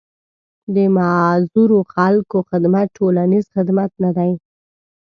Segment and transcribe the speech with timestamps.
[0.75, 4.31] د معذورو خلکو خدمت ټولنيز خدمت نه دی.